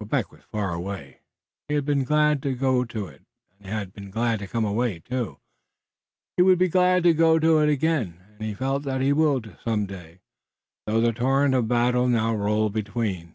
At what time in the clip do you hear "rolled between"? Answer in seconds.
12.34-13.34